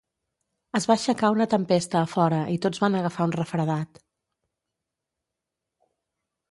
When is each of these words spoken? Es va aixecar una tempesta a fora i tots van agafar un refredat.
Es 0.77 0.85
va 0.91 0.95
aixecar 0.99 1.29
una 1.35 1.45
tempesta 1.51 1.99
a 2.01 2.07
fora 2.13 2.39
i 2.55 2.57
tots 2.65 2.81
van 2.85 2.99
agafar 3.01 3.29
un 3.31 3.35
refredat. 3.37 4.01